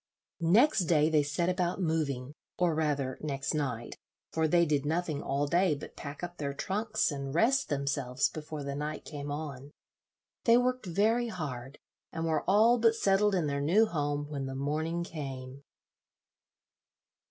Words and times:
Next 0.39 0.85
day 0.85 1.11
they 1.11 1.21
set 1.21 1.47
about 1.47 1.79
moving, 1.79 2.33
or 2.57 2.73
rather 2.73 3.19
next 3.21 3.53
night, 3.53 3.99
for 4.33 4.47
they 4.47 4.65
did 4.65 4.83
nothing 4.83 5.21
all 5.21 5.45
day 5.45 5.75
but 5.75 5.95
pack 5.95 6.23
up 6.23 6.37
their 6.39 6.55
trunks 6.55 7.11
and 7.11 7.35
rest 7.35 7.69
themselves 7.69 8.27
before 8.27 8.63
the 8.63 8.73
night 8.73 9.05
came 9.05 9.31
on. 9.31 9.69
They 10.45 10.57
worked 10.57 10.87
very 10.87 11.27
hard, 11.27 11.77
and 12.11 12.25
were 12.25 12.43
all 12.49 12.79
but 12.79 12.95
settled 12.95 13.35
in 13.35 13.45
their 13.45 13.61
new 13.61 13.85
home 13.85 14.27
when 14.27 14.47
the 14.47 14.55
morning 14.55 15.03
came. 15.03 15.61